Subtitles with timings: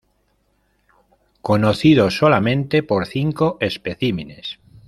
[1.43, 4.57] Conocido solamente por cinco especímenes.